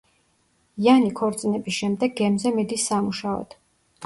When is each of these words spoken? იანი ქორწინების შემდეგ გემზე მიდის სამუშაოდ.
იანი 0.85 1.11
ქორწინების 1.19 1.75
შემდეგ 1.83 2.17
გემზე 2.23 2.53
მიდის 2.57 2.89
სამუშაოდ. 2.93 3.57